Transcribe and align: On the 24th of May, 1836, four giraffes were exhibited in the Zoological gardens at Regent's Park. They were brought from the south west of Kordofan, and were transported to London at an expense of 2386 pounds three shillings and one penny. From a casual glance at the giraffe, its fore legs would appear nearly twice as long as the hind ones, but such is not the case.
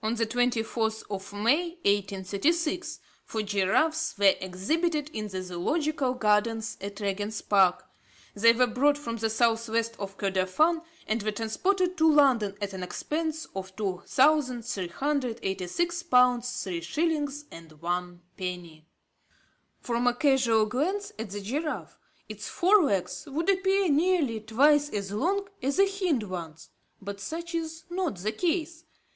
On 0.00 0.14
the 0.14 0.26
24th 0.28 1.02
of 1.10 1.32
May, 1.32 1.70
1836, 1.84 3.00
four 3.24 3.42
giraffes 3.42 4.16
were 4.16 4.34
exhibited 4.40 5.10
in 5.12 5.26
the 5.26 5.42
Zoological 5.42 6.14
gardens 6.14 6.76
at 6.80 7.00
Regent's 7.00 7.42
Park. 7.42 7.84
They 8.34 8.52
were 8.52 8.68
brought 8.68 8.96
from 8.96 9.16
the 9.16 9.28
south 9.28 9.68
west 9.68 9.96
of 9.98 10.18
Kordofan, 10.18 10.82
and 11.08 11.20
were 11.20 11.32
transported 11.32 11.96
to 11.96 12.08
London 12.08 12.56
at 12.62 12.74
an 12.74 12.84
expense 12.84 13.48
of 13.56 13.74
2386 13.74 16.02
pounds 16.04 16.62
three 16.62 16.80
shillings 16.80 17.46
and 17.50 17.72
one 17.82 18.22
penny. 18.36 18.86
From 19.80 20.06
a 20.06 20.14
casual 20.14 20.66
glance 20.66 21.10
at 21.18 21.30
the 21.30 21.40
giraffe, 21.40 21.98
its 22.28 22.46
fore 22.48 22.84
legs 22.84 23.24
would 23.26 23.50
appear 23.50 23.88
nearly 23.88 24.38
twice 24.38 24.88
as 24.90 25.10
long 25.10 25.48
as 25.60 25.78
the 25.78 25.90
hind 25.90 26.22
ones, 26.22 26.70
but 27.02 27.18
such 27.20 27.52
is 27.52 27.82
not 27.90 28.18
the 28.18 28.30
case. 28.30 28.84